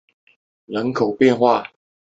[0.03, 0.05] 后出
[0.73, 1.77] 任凤翔府知府。